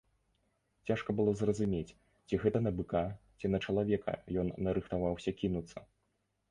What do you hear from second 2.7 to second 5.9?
быка, ці на чалавека ён нарыхтаваўся кінуцца.